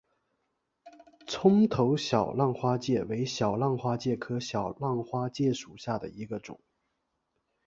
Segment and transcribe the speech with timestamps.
[1.27, 6.59] 葱头小浪花介为小浪花介科小浪花介属下的一个种。